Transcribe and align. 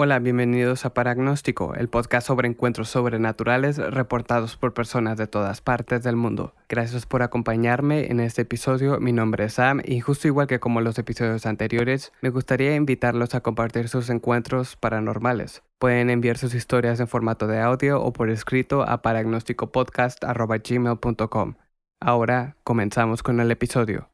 Hola, 0.00 0.20
bienvenidos 0.20 0.86
a 0.86 0.94
Paragnóstico, 0.94 1.74
el 1.74 1.88
podcast 1.88 2.28
sobre 2.28 2.46
encuentros 2.46 2.88
sobrenaturales 2.88 3.78
reportados 3.78 4.56
por 4.56 4.72
personas 4.72 5.18
de 5.18 5.26
todas 5.26 5.60
partes 5.60 6.04
del 6.04 6.14
mundo. 6.14 6.54
Gracias 6.68 7.04
por 7.04 7.24
acompañarme 7.24 8.06
en 8.06 8.20
este 8.20 8.42
episodio, 8.42 9.00
mi 9.00 9.12
nombre 9.12 9.46
es 9.46 9.54
Sam 9.54 9.82
y 9.84 9.98
justo 9.98 10.28
igual 10.28 10.46
que 10.46 10.60
como 10.60 10.80
los 10.80 11.00
episodios 11.00 11.46
anteriores, 11.46 12.12
me 12.22 12.30
gustaría 12.30 12.76
invitarlos 12.76 13.34
a 13.34 13.40
compartir 13.40 13.88
sus 13.88 14.08
encuentros 14.08 14.76
paranormales. 14.76 15.64
Pueden 15.80 16.10
enviar 16.10 16.38
sus 16.38 16.54
historias 16.54 17.00
en 17.00 17.08
formato 17.08 17.48
de 17.48 17.60
audio 17.60 18.00
o 18.00 18.12
por 18.12 18.30
escrito 18.30 18.84
a 18.84 19.02
paragnósticopodcast.gmail.com. 19.02 21.54
Ahora 22.00 22.56
comenzamos 22.62 23.24
con 23.24 23.40
el 23.40 23.50
episodio. 23.50 24.08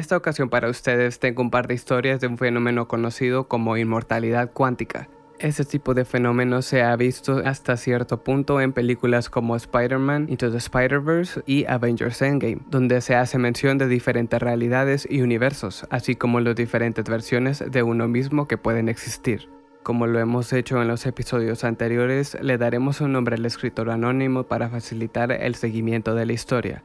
Esta 0.00 0.16
ocasión 0.16 0.48
para 0.48 0.68
ustedes 0.68 1.20
tengo 1.20 1.42
un 1.42 1.50
par 1.50 1.68
de 1.68 1.74
historias 1.74 2.20
de 2.20 2.26
un 2.26 2.38
fenómeno 2.38 2.88
conocido 2.88 3.46
como 3.46 3.76
inmortalidad 3.76 4.50
cuántica. 4.52 5.08
Este 5.38 5.64
tipo 5.64 5.94
de 5.94 6.04
fenómeno 6.04 6.60
se 6.60 6.82
ha 6.82 6.94
visto 6.96 7.40
hasta 7.44 7.76
cierto 7.76 8.22
punto 8.22 8.60
en 8.60 8.74
películas 8.74 9.30
como 9.30 9.56
Spider-Man 9.56 10.26
Into 10.28 10.50
the 10.50 10.58
Spider-Verse 10.58 11.42
y 11.46 11.64
Avengers 11.66 12.20
Endgame, 12.20 12.58
donde 12.68 13.00
se 13.00 13.14
hace 13.14 13.38
mención 13.38 13.78
de 13.78 13.88
diferentes 13.88 14.40
realidades 14.40 15.06
y 15.08 15.22
universos, 15.22 15.86
así 15.88 16.14
como 16.14 16.40
las 16.40 16.56
diferentes 16.56 17.04
versiones 17.04 17.64
de 17.66 17.82
uno 17.82 18.06
mismo 18.06 18.48
que 18.48 18.58
pueden 18.58 18.90
existir. 18.90 19.48
Como 19.82 20.06
lo 20.06 20.18
hemos 20.18 20.52
hecho 20.52 20.82
en 20.82 20.88
los 20.88 21.06
episodios 21.06 21.64
anteriores, 21.64 22.36
le 22.42 22.58
daremos 22.58 23.00
un 23.00 23.12
nombre 23.12 23.36
al 23.36 23.46
escritor 23.46 23.88
anónimo 23.88 24.44
para 24.44 24.68
facilitar 24.68 25.32
el 25.32 25.54
seguimiento 25.54 26.14
de 26.14 26.26
la 26.26 26.34
historia. 26.34 26.84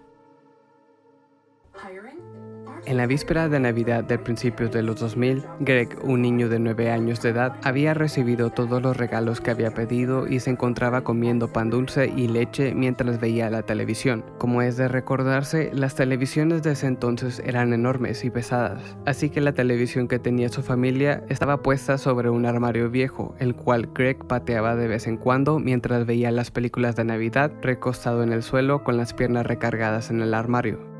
En 2.88 2.97
la 2.97 3.08
víspera 3.08 3.49
de 3.49 3.59
Navidad 3.59 4.03
del 4.03 4.19
principio 4.19 4.69
de 4.69 4.83
los 4.83 4.99
2000, 4.99 5.44
Greg, 5.59 5.97
un 6.03 6.22
niño 6.22 6.49
de 6.49 6.59
9 6.59 6.91
años 6.91 7.19
de 7.19 7.30
edad, 7.30 7.55
había 7.63 7.95
recibido 7.95 8.52
todos 8.52 8.80
los 8.80 8.95
regalos 8.95 9.41
que 9.41 9.49
había 9.49 9.72
pedido 9.72 10.27
y 10.27 10.39
se 10.39 10.52
encontraba 10.52 11.03
comiendo 11.03 11.52
pan 11.52 11.72
dulce 11.72 12.13
y 12.16 12.27
leche 12.27 12.75
mientras 12.75 13.19
veía 13.19 13.49
la 13.49 13.63
televisión. 13.63 14.23
Como 14.38 14.61
es 14.61 14.77
de 14.77 14.88
recordarse, 14.88 15.72
las 15.73 15.95
televisiones 15.95 16.61
de 16.61 16.73
ese 16.73 16.85
entonces 16.85 17.41
eran 17.44 17.73
enormes 17.73 18.23
y 18.23 18.29
pesadas, 18.29 18.95
así 19.07 19.31
que 19.31 19.41
la 19.41 19.53
televisión 19.53 20.07
que 20.07 20.19
tenía 20.19 20.50
su 20.50 20.61
familia 20.61 21.23
estaba 21.27 21.63
puesta 21.63 21.97
sobre 21.97 22.29
un 22.29 22.45
armario 22.45 22.91
viejo, 22.91 23.33
el 23.39 23.55
cual 23.55 23.89
Greg 23.95 24.27
pateaba 24.27 24.75
de 24.75 24.88
vez 24.88 25.07
en 25.07 25.17
cuando 25.17 25.57
mientras 25.57 26.05
veía 26.05 26.29
las 26.29 26.52
películas 26.52 26.95
de 26.95 27.05
Navidad 27.05 27.52
recostado 27.63 28.22
en 28.22 28.31
el 28.31 28.44
suelo 28.44 28.83
con 28.83 28.95
las 28.95 29.16
piernas 29.16 29.47
recargadas 29.47 30.11
en 30.11 30.22
el 30.22 30.35
armario. 30.35 30.94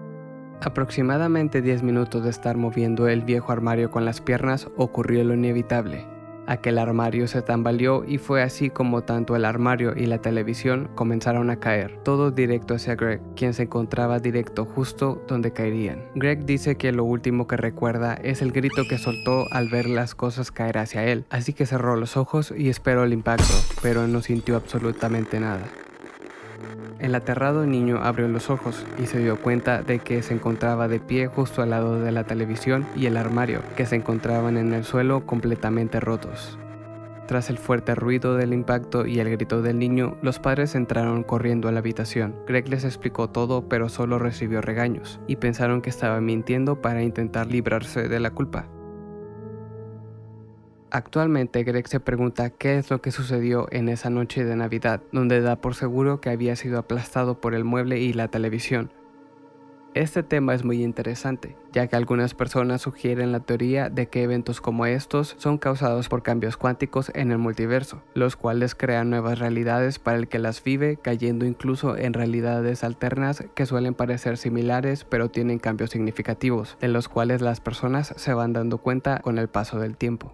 Aproximadamente 0.62 1.62
10 1.62 1.84
minutos 1.84 2.24
de 2.24 2.30
estar 2.30 2.58
moviendo 2.58 3.08
el 3.08 3.22
viejo 3.24 3.52
armario 3.52 3.92
con 3.92 4.06
las 4.06 4.22
piernas 4.22 4.68
ocurrió 4.78 5.24
lo 5.24 5.34
inevitable. 5.34 6.06
Aquel 6.48 6.78
armario 6.78 7.28
se 7.28 7.42
tambaleó 7.42 8.04
y 8.06 8.20
fue 8.20 8.44
así 8.44 8.70
como 8.70 9.04
tanto 9.04 9.36
el 9.36 9.46
armario 9.46 9.94
y 9.96 10.06
la 10.06 10.20
televisión 10.20 10.90
comenzaron 10.94 11.50
a 11.50 11.60
caer, 11.60 11.98
todo 12.04 12.30
directo 12.30 12.76
hacia 12.76 12.96
Greg, 12.96 13.20
quien 13.36 13.54
se 13.54 13.64
encontraba 13.64 14.20
directo 14.20 14.64
justo 14.64 15.24
donde 15.28 15.54
caerían. 15.54 16.04
Greg 16.14 16.46
dice 16.46 16.76
que 16.76 16.92
lo 16.92 17.04
último 17.04 17.48
que 17.48 17.58
recuerda 17.58 18.14
es 18.14 18.44
el 18.44 18.52
grito 18.52 18.84
que 18.88 19.00
soltó 19.00 19.46
al 19.52 19.70
ver 19.70 19.88
las 19.88 20.14
cosas 20.14 20.52
caer 20.52 20.78
hacia 20.78 21.06
él, 21.06 21.26
así 21.32 21.54
que 21.54 21.66
cerró 21.66 21.96
los 21.96 22.16
ojos 22.16 22.54
y 22.56 22.70
esperó 22.70 23.04
el 23.04 23.14
impacto, 23.14 23.56
pero 23.82 24.08
no 24.08 24.22
sintió 24.22 24.56
absolutamente 24.56 25.40
nada. 25.40 25.64
El 27.06 27.14
aterrado 27.14 27.68
niño 27.68 28.00
abrió 28.02 28.28
los 28.28 28.50
ojos 28.50 28.84
y 28.98 29.06
se 29.06 29.20
dio 29.20 29.40
cuenta 29.40 29.84
de 29.84 30.00
que 30.00 30.24
se 30.24 30.34
encontraba 30.34 30.88
de 30.88 31.00
pie 31.00 31.28
justo 31.28 31.62
al 31.62 31.70
lado 31.70 32.00
de 32.00 32.12
la 32.12 32.24
televisión 32.24 32.84
y 32.96 33.06
el 33.06 33.16
armario, 33.16 33.62
que 33.78 33.86
se 33.86 33.96
encontraban 33.96 34.58
en 34.58 34.74
el 34.74 34.84
suelo 34.84 35.24
completamente 35.28 36.00
rotos. 36.00 36.58
Tras 37.28 37.52
el 37.52 37.60
fuerte 37.60 37.94
ruido 37.94 38.36
del 38.36 38.54
impacto 38.54 39.06
y 39.06 39.20
el 39.20 39.30
grito 39.30 39.62
del 39.62 39.78
niño, 39.78 40.18
los 40.24 40.40
padres 40.40 40.74
entraron 40.74 41.22
corriendo 41.22 41.70
a 41.70 41.72
la 41.72 41.78
habitación. 41.78 42.36
Greg 42.48 42.70
les 42.70 42.84
explicó 42.84 43.30
todo, 43.30 43.70
pero 43.70 43.88
solo 43.88 44.18
recibió 44.18 44.62
regaños, 44.62 45.20
y 45.28 45.36
pensaron 45.36 45.84
que 45.84 45.92
estaba 45.92 46.20
mintiendo 46.22 46.82
para 46.82 47.04
intentar 47.04 47.46
librarse 47.46 48.08
de 48.08 48.20
la 48.20 48.32
culpa. 48.32 48.66
Actualmente 50.96 51.66
Greg 51.66 51.90
se 51.90 52.00
pregunta 52.00 52.52
qué 52.52 52.78
es 52.78 52.90
lo 52.90 53.02
que 53.02 53.12
sucedió 53.12 53.68
en 53.70 53.90
esa 53.90 54.10
noche 54.10 54.46
de 54.46 54.56
Navidad, 54.56 55.02
donde 55.12 55.42
da 55.42 55.58
por 55.58 55.76
seguro 55.76 56.22
que 56.22 56.30
había 56.30 56.56
sido 56.56 56.80
aplastado 56.80 57.42
por 57.42 57.54
el 57.54 57.66
mueble 57.66 58.00
y 58.00 58.14
la 58.14 58.30
televisión. 58.30 58.94
Este 59.94 60.24
tema 60.24 60.54
es 60.54 60.64
muy 60.64 60.82
interesante, 60.82 61.58
ya 61.74 61.88
que 61.88 61.98
algunas 61.98 62.34
personas 62.34 62.84
sugieren 62.84 63.34
la 63.34 63.42
teoría 63.42 63.90
de 63.90 64.08
que 64.08 64.24
eventos 64.24 64.62
como 64.62 64.86
estos 64.86 65.36
son 65.38 65.58
causados 65.58 66.08
por 66.08 66.24
cambios 66.24 66.56
cuánticos 66.56 67.12
en 67.14 67.30
el 67.34 67.40
multiverso, 67.40 68.02
los 68.14 68.38
cuales 68.38 68.74
crean 68.74 69.10
nuevas 69.10 69.40
realidades 69.40 70.00
para 70.00 70.18
el 70.18 70.30
que 70.30 70.40
las 70.40 70.64
vive, 70.64 70.96
cayendo 70.96 71.46
incluso 71.46 71.98
en 71.98 72.14
realidades 72.14 72.86
alternas 72.86 73.44
que 73.54 73.66
suelen 73.66 73.96
parecer 73.96 74.38
similares 74.38 75.04
pero 75.04 75.28
tienen 75.28 75.60
cambios 75.60 75.90
significativos, 75.90 76.78
de 76.80 76.88
los 76.88 77.10
cuales 77.10 77.42
las 77.42 77.60
personas 77.60 78.14
se 78.16 78.34
van 78.34 78.54
dando 78.54 78.78
cuenta 78.78 79.20
con 79.20 79.40
el 79.40 79.50
paso 79.50 79.78
del 79.78 79.98
tiempo. 79.98 80.34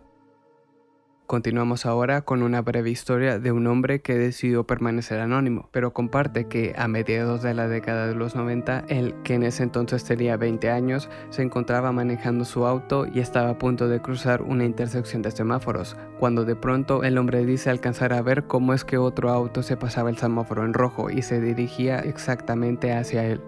Continuamos 1.31 1.85
ahora 1.85 2.23
con 2.23 2.43
una 2.43 2.61
breve 2.61 2.89
historia 2.89 3.39
de 3.39 3.53
un 3.53 3.65
hombre 3.65 4.01
que 4.01 4.17
decidió 4.17 4.65
permanecer 4.67 5.21
anónimo, 5.21 5.69
pero 5.71 5.93
comparte 5.93 6.49
que 6.49 6.73
a 6.77 6.89
mediados 6.89 7.41
de 7.41 7.53
la 7.53 7.69
década 7.69 8.05
de 8.05 8.15
los 8.15 8.35
90, 8.35 8.83
él, 8.89 9.15
que 9.23 9.35
en 9.35 9.43
ese 9.43 9.63
entonces 9.63 10.03
tenía 10.03 10.35
20 10.35 10.69
años, 10.69 11.07
se 11.29 11.41
encontraba 11.41 11.93
manejando 11.93 12.43
su 12.43 12.65
auto 12.65 13.07
y 13.07 13.21
estaba 13.21 13.51
a 13.51 13.57
punto 13.57 13.87
de 13.87 14.01
cruzar 14.01 14.41
una 14.41 14.65
intersección 14.65 15.21
de 15.21 15.31
semáforos, 15.31 15.95
cuando 16.19 16.43
de 16.43 16.57
pronto 16.57 17.01
el 17.05 17.17
hombre 17.17 17.45
dice 17.45 17.69
alcanzar 17.69 18.11
a 18.11 18.21
ver 18.21 18.43
cómo 18.43 18.73
es 18.73 18.83
que 18.83 18.97
otro 18.97 19.29
auto 19.29 19.63
se 19.63 19.77
pasaba 19.77 20.09
el 20.09 20.17
semáforo 20.17 20.65
en 20.65 20.73
rojo 20.73 21.09
y 21.09 21.21
se 21.21 21.39
dirigía 21.39 21.99
exactamente 21.99 22.91
hacia 22.91 23.23
él. 23.23 23.39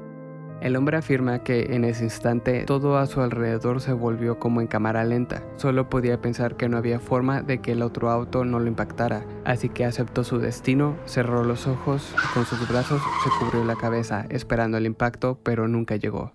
El 0.64 0.78
hombre 0.78 0.96
afirma 0.96 1.40
que 1.40 1.76
en 1.76 1.84
ese 1.84 2.06
instante 2.06 2.64
todo 2.64 2.98
a 2.98 3.06
su 3.06 3.20
alrededor 3.20 3.82
se 3.82 3.92
volvió 3.92 4.40
como 4.40 4.62
en 4.62 4.68
cámara 4.68 5.04
lenta. 5.04 5.44
Solo 5.58 5.90
podía 5.90 6.22
pensar 6.22 6.56
que 6.56 6.70
no 6.70 6.78
había 6.78 7.02
forma 7.02 7.42
de 7.42 7.58
que 7.58 7.74
el 7.74 7.82
otro 7.82 8.10
auto 8.10 8.46
no 8.46 8.62
lo 8.62 8.68
impactara, 8.68 9.26
así 9.44 9.68
que 9.68 9.84
aceptó 9.84 10.24
su 10.24 10.40
destino, 10.40 10.96
cerró 11.06 11.44
los 11.44 11.68
ojos 11.68 12.16
y 12.16 12.34
con 12.34 12.46
sus 12.46 12.66
brazos 12.70 13.02
se 13.26 13.30
cubrió 13.44 13.66
la 13.66 13.76
cabeza 13.76 14.26
esperando 14.30 14.78
el 14.78 14.86
impacto, 14.86 15.38
pero 15.44 15.68
nunca 15.68 15.98
llegó. 15.98 16.32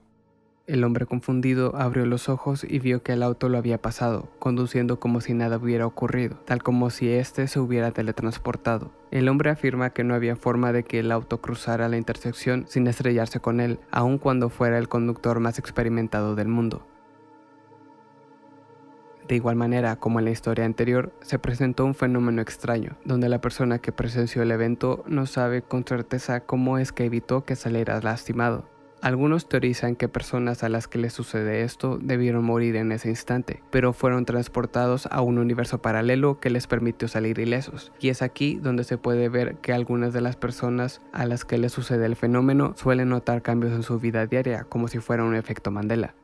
El 0.68 0.84
hombre 0.84 1.06
confundido 1.06 1.74
abrió 1.76 2.04
los 2.04 2.28
ojos 2.28 2.62
y 2.62 2.78
vio 2.78 3.02
que 3.02 3.14
el 3.14 3.22
auto 3.22 3.48
lo 3.48 3.56
había 3.56 3.80
pasado, 3.80 4.28
conduciendo 4.38 5.00
como 5.00 5.22
si 5.22 5.32
nada 5.32 5.56
hubiera 5.56 5.86
ocurrido, 5.86 6.36
tal 6.44 6.62
como 6.62 6.90
si 6.90 7.08
éste 7.08 7.48
se 7.48 7.58
hubiera 7.58 7.90
teletransportado. 7.90 8.92
El 9.10 9.30
hombre 9.30 9.48
afirma 9.48 9.94
que 9.94 10.04
no 10.04 10.14
había 10.14 10.36
forma 10.36 10.74
de 10.74 10.84
que 10.84 10.98
el 10.98 11.10
auto 11.10 11.40
cruzara 11.40 11.88
la 11.88 11.96
intersección 11.96 12.66
sin 12.68 12.86
estrellarse 12.86 13.40
con 13.40 13.60
él, 13.60 13.80
aun 13.90 14.18
cuando 14.18 14.50
fuera 14.50 14.76
el 14.76 14.90
conductor 14.90 15.40
más 15.40 15.58
experimentado 15.58 16.34
del 16.34 16.48
mundo. 16.48 16.86
De 19.26 19.36
igual 19.36 19.56
manera, 19.56 19.96
como 19.96 20.18
en 20.18 20.26
la 20.26 20.32
historia 20.32 20.66
anterior, 20.66 21.14
se 21.22 21.38
presentó 21.38 21.86
un 21.86 21.94
fenómeno 21.94 22.42
extraño, 22.42 22.98
donde 23.06 23.30
la 23.30 23.40
persona 23.40 23.78
que 23.78 23.92
presenció 23.92 24.42
el 24.42 24.50
evento 24.50 25.02
no 25.06 25.24
sabe 25.24 25.62
con 25.62 25.84
certeza 25.86 26.40
cómo 26.40 26.76
es 26.76 26.92
que 26.92 27.06
evitó 27.06 27.46
que 27.46 27.56
saliera 27.56 27.98
lastimado. 28.02 28.68
Algunos 29.00 29.48
teorizan 29.48 29.94
que 29.94 30.08
personas 30.08 30.64
a 30.64 30.68
las 30.68 30.88
que 30.88 30.98
les 30.98 31.12
sucede 31.12 31.62
esto 31.62 31.98
debieron 32.02 32.44
morir 32.44 32.74
en 32.74 32.90
ese 32.90 33.08
instante, 33.08 33.62
pero 33.70 33.92
fueron 33.92 34.24
transportados 34.24 35.06
a 35.12 35.20
un 35.20 35.38
universo 35.38 35.80
paralelo 35.80 36.40
que 36.40 36.50
les 36.50 36.66
permitió 36.66 37.06
salir 37.06 37.38
ilesos. 37.38 37.92
Y 38.00 38.08
es 38.08 38.22
aquí 38.22 38.56
donde 38.56 38.82
se 38.82 38.98
puede 38.98 39.28
ver 39.28 39.56
que 39.58 39.72
algunas 39.72 40.12
de 40.12 40.20
las 40.20 40.34
personas 40.34 41.00
a 41.12 41.26
las 41.26 41.44
que 41.44 41.58
les 41.58 41.72
sucede 41.72 42.06
el 42.06 42.16
fenómeno 42.16 42.74
suelen 42.76 43.10
notar 43.10 43.42
cambios 43.42 43.72
en 43.72 43.84
su 43.84 44.00
vida 44.00 44.26
diaria, 44.26 44.64
como 44.64 44.88
si 44.88 44.98
fuera 44.98 45.22
un 45.22 45.36
efecto 45.36 45.70
Mandela. 45.70 46.16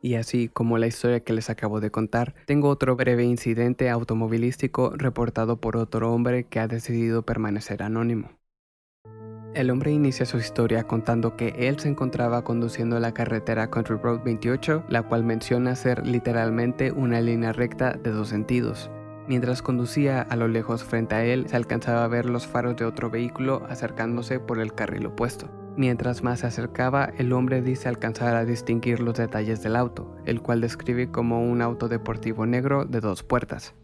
Y 0.00 0.14
así 0.14 0.48
como 0.48 0.78
la 0.78 0.86
historia 0.86 1.20
que 1.20 1.32
les 1.34 1.50
acabo 1.50 1.80
de 1.80 1.90
contar, 1.90 2.34
tengo 2.46 2.68
otro 2.68 2.96
breve 2.96 3.24
incidente 3.24 3.90
automovilístico 3.90 4.92
reportado 4.96 5.60
por 5.60 5.76
otro 5.76 6.12
hombre 6.12 6.44
que 6.44 6.60
ha 6.60 6.68
decidido 6.68 7.22
permanecer 7.22 7.82
anónimo. 7.82 8.30
El 9.54 9.70
hombre 9.70 9.92
inicia 9.92 10.26
su 10.26 10.36
historia 10.36 10.82
contando 10.82 11.36
que 11.36 11.54
él 11.56 11.78
se 11.78 11.88
encontraba 11.88 12.42
conduciendo 12.42 12.98
la 12.98 13.14
carretera 13.14 13.70
Country 13.70 13.96
Road 14.02 14.24
28, 14.24 14.82
la 14.88 15.04
cual 15.04 15.22
menciona 15.22 15.76
ser 15.76 16.04
literalmente 16.04 16.90
una 16.90 17.20
línea 17.20 17.52
recta 17.52 17.92
de 17.92 18.10
dos 18.10 18.30
sentidos. 18.30 18.90
Mientras 19.28 19.62
conducía 19.62 20.22
a 20.22 20.34
lo 20.34 20.48
lejos 20.48 20.82
frente 20.82 21.14
a 21.14 21.24
él, 21.24 21.46
se 21.48 21.54
alcanzaba 21.54 22.02
a 22.02 22.08
ver 22.08 22.26
los 22.26 22.48
faros 22.48 22.74
de 22.76 22.84
otro 22.84 23.10
vehículo 23.10 23.62
acercándose 23.68 24.40
por 24.40 24.58
el 24.58 24.74
carril 24.74 25.06
opuesto. 25.06 25.48
Mientras 25.76 26.24
más 26.24 26.40
se 26.40 26.48
acercaba, 26.48 27.12
el 27.16 27.32
hombre 27.32 27.62
dice 27.62 27.88
alcanzar 27.88 28.34
a 28.34 28.44
distinguir 28.44 28.98
los 28.98 29.16
detalles 29.16 29.62
del 29.62 29.76
auto, 29.76 30.16
el 30.24 30.42
cual 30.42 30.62
describe 30.62 31.12
como 31.12 31.40
un 31.40 31.62
auto 31.62 31.86
deportivo 31.88 32.44
negro 32.44 32.86
de 32.86 32.98
dos 32.98 33.22
puertas. 33.22 33.74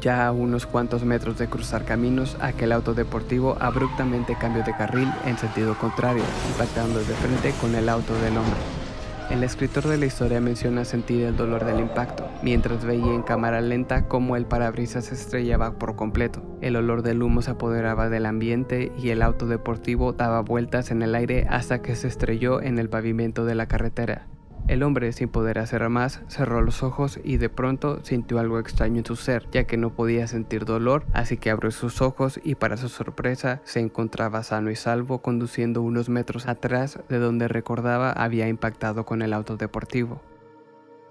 Ya 0.00 0.26
a 0.26 0.32
unos 0.32 0.66
cuantos 0.66 1.04
metros 1.04 1.38
de 1.38 1.48
cruzar 1.48 1.84
caminos, 1.84 2.36
aquel 2.40 2.72
auto 2.72 2.94
deportivo 2.94 3.56
abruptamente 3.60 4.36
cambió 4.38 4.64
de 4.64 4.76
carril 4.76 5.08
en 5.24 5.38
sentido 5.38 5.78
contrario, 5.78 6.24
impactando 6.50 6.98
de 6.98 7.14
frente 7.14 7.52
con 7.60 7.74
el 7.74 7.88
auto 7.88 8.14
del 8.14 8.36
hombre. 8.36 8.58
El 9.30 9.42
escritor 9.42 9.88
de 9.88 9.96
la 9.96 10.04
historia 10.04 10.40
menciona 10.40 10.84
sentir 10.84 11.24
el 11.24 11.36
dolor 11.36 11.64
del 11.64 11.80
impacto, 11.80 12.28
mientras 12.42 12.84
veía 12.84 13.14
en 13.14 13.22
cámara 13.22 13.62
lenta 13.62 14.06
cómo 14.06 14.36
el 14.36 14.44
parabrisas 14.44 15.06
se 15.06 15.14
estrellaba 15.14 15.78
por 15.78 15.96
completo. 15.96 16.42
El 16.60 16.76
olor 16.76 17.02
del 17.02 17.22
humo 17.22 17.40
se 17.40 17.52
apoderaba 17.52 18.10
del 18.10 18.26
ambiente 18.26 18.92
y 18.98 19.10
el 19.10 19.22
auto 19.22 19.46
deportivo 19.46 20.12
daba 20.12 20.40
vueltas 20.40 20.90
en 20.90 21.02
el 21.02 21.14
aire 21.14 21.46
hasta 21.48 21.80
que 21.80 21.96
se 21.96 22.08
estrelló 22.08 22.60
en 22.60 22.78
el 22.78 22.90
pavimento 22.90 23.46
de 23.46 23.54
la 23.54 23.66
carretera. 23.66 24.26
El 24.66 24.82
hombre, 24.82 25.12
sin 25.12 25.28
poder 25.28 25.58
hacer 25.58 25.86
más, 25.90 26.22
cerró 26.28 26.62
los 26.62 26.82
ojos 26.82 27.20
y 27.22 27.36
de 27.36 27.50
pronto 27.50 28.02
sintió 28.02 28.38
algo 28.38 28.58
extraño 28.58 28.98
en 28.98 29.04
su 29.04 29.14
ser, 29.14 29.46
ya 29.52 29.64
que 29.64 29.76
no 29.76 29.90
podía 29.90 30.26
sentir 30.26 30.64
dolor, 30.64 31.04
así 31.12 31.36
que 31.36 31.50
abrió 31.50 31.70
sus 31.70 32.00
ojos 32.00 32.40
y 32.42 32.54
para 32.54 32.78
su 32.78 32.88
sorpresa 32.88 33.60
se 33.64 33.80
encontraba 33.80 34.42
sano 34.42 34.70
y 34.70 34.76
salvo 34.76 35.20
conduciendo 35.20 35.82
unos 35.82 36.08
metros 36.08 36.48
atrás 36.48 36.98
de 37.10 37.18
donde 37.18 37.46
recordaba 37.46 38.10
había 38.10 38.48
impactado 38.48 39.04
con 39.04 39.20
el 39.20 39.34
auto 39.34 39.58
deportivo. 39.58 40.22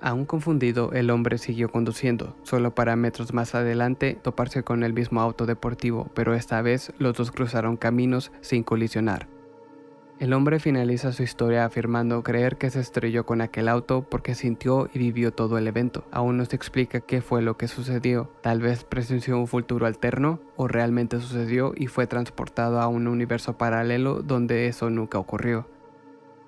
Aún 0.01 0.25
confundido, 0.25 0.91
el 0.91 1.11
hombre 1.11 1.37
siguió 1.37 1.69
conduciendo, 1.69 2.35
solo 2.41 2.73
para 2.73 2.95
metros 2.95 3.33
más 3.33 3.53
adelante 3.53 4.19
toparse 4.21 4.63
con 4.63 4.83
el 4.83 4.93
mismo 4.93 5.21
auto 5.21 5.45
deportivo, 5.45 6.09
pero 6.15 6.33
esta 6.33 6.61
vez 6.63 6.91
los 6.97 7.15
dos 7.15 7.31
cruzaron 7.31 7.77
caminos 7.77 8.31
sin 8.41 8.63
colisionar. 8.63 9.32
El 10.23 10.31
hombre 10.31 10.61
finaliza 10.61 11.11
su 11.11 11.21
historia 11.21 11.65
afirmando 11.65 12.23
creer 12.23 12.55
que 12.55 12.69
se 12.69 12.79
estrelló 12.79 13.25
con 13.25 13.41
aquel 13.41 13.67
auto 13.67 14.07
porque 14.09 14.35
sintió 14.35 14.89
y 14.93 14.97
vivió 14.97 15.33
todo 15.33 15.57
el 15.57 15.67
evento. 15.67 16.05
Aún 16.11 16.37
no 16.37 16.45
se 16.45 16.55
explica 16.55 17.01
qué 17.01 17.21
fue 17.21 17.41
lo 17.41 17.57
que 17.57 17.67
sucedió. 17.67 18.31
Tal 18.39 18.61
vez 18.61 18.85
presenció 18.85 19.37
un 19.37 19.47
futuro 19.47 19.85
alterno 19.85 20.39
o 20.55 20.69
realmente 20.69 21.19
sucedió 21.19 21.73
y 21.75 21.87
fue 21.87 22.07
transportado 22.07 22.79
a 22.79 22.87
un 22.87 23.09
universo 23.09 23.57
paralelo 23.57 24.21
donde 24.21 24.67
eso 24.67 24.89
nunca 24.89 25.19
ocurrió. 25.19 25.67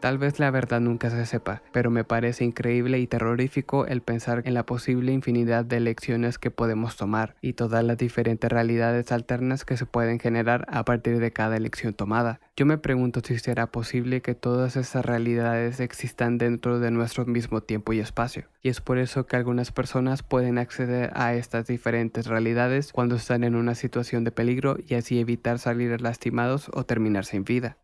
Tal 0.06 0.20
vez 0.20 0.38
la 0.38 0.52
verdad 0.52 0.82
nunca 0.82 1.10
se 1.10 1.26
sepa, 1.26 1.64
pero 1.72 1.90
me 1.90 2.04
parece 2.04 2.44
increíble 2.44 3.00
y 3.00 3.08
terrorífico 3.08 3.88
el 3.88 4.04
pensar 4.04 4.44
en 4.46 4.54
la 4.54 4.64
posible 4.64 5.12
infinidad 5.12 5.66
de 5.66 5.78
elecciones 5.78 6.38
que 6.38 6.52
podemos 6.52 6.96
tomar 6.96 7.36
y 7.42 7.54
todas 7.54 7.84
las 7.84 7.98
diferentes 7.98 8.52
realidades 8.52 9.12
alternas 9.12 9.66
que 9.66 9.78
se 9.78 9.88
pueden 9.88 10.20
generar 10.20 10.68
a 10.70 10.86
partir 10.86 11.18
de 11.18 11.34
cada 11.34 11.58
elección 11.58 11.96
tomada. 11.96 12.40
Yo 12.56 12.68
me 12.68 12.78
pregunto 12.78 13.22
si 13.24 13.40
será 13.40 13.72
posible 13.72 14.22
que 14.22 14.36
todas 14.36 14.76
esas 14.76 15.04
realidades 15.04 15.80
existan 15.80 16.38
dentro 16.38 16.78
de 16.80 16.92
nuestro 16.92 17.26
mismo 17.26 17.62
tiempo 17.62 17.92
y 17.92 18.00
espacio. 18.00 18.44
Y 18.62 18.70
es 18.70 18.82
por 18.82 19.00
eso 19.00 19.26
que 19.26 19.38
algunas 19.38 19.72
personas 19.72 20.22
pueden 20.22 20.60
acceder 20.60 21.10
a 21.16 21.34
estas 21.34 21.66
diferentes 21.66 22.28
realidades 22.28 22.94
cuando 22.94 23.16
están 23.16 23.44
en 23.44 23.56
una 23.56 23.74
situación 23.74 24.24
de 24.24 24.30
peligro 24.30 24.78
y 24.88 24.94
así 24.94 25.20
evitar 25.20 25.58
salir 25.58 26.00
lastimados 26.00 26.70
o 26.76 26.84
terminar 26.84 27.26
sin 27.26 27.44
vida. 27.44 27.78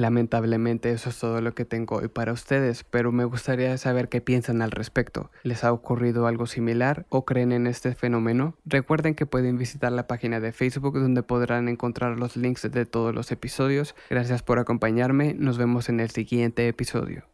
Lamentablemente 0.00 0.92
eso 0.92 1.10
es 1.10 1.18
todo 1.18 1.42
lo 1.42 1.54
que 1.54 1.66
tengo 1.66 1.96
hoy 1.96 2.08
para 2.08 2.32
ustedes, 2.32 2.84
pero 2.84 3.12
me 3.12 3.26
gustaría 3.26 3.76
saber 3.76 4.08
qué 4.08 4.22
piensan 4.22 4.62
al 4.62 4.70
respecto. 4.70 5.30
¿Les 5.42 5.62
ha 5.62 5.74
ocurrido 5.74 6.26
algo 6.26 6.46
similar 6.46 7.04
o 7.10 7.26
creen 7.26 7.52
en 7.52 7.66
este 7.66 7.94
fenómeno? 7.94 8.56
Recuerden 8.64 9.14
que 9.14 9.26
pueden 9.26 9.58
visitar 9.58 9.92
la 9.92 10.06
página 10.06 10.40
de 10.40 10.52
Facebook 10.52 10.98
donde 10.98 11.22
podrán 11.22 11.68
encontrar 11.68 12.18
los 12.18 12.34
links 12.38 12.62
de 12.70 12.86
todos 12.86 13.14
los 13.14 13.30
episodios. 13.30 13.94
Gracias 14.08 14.42
por 14.42 14.58
acompañarme, 14.58 15.34
nos 15.34 15.58
vemos 15.58 15.90
en 15.90 16.00
el 16.00 16.08
siguiente 16.08 16.66
episodio. 16.66 17.24